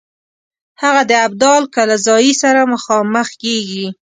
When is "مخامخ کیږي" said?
2.73-3.85